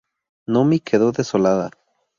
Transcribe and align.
Nomi 0.47 0.79
quedó 0.79 1.11
desolada. 1.11 1.69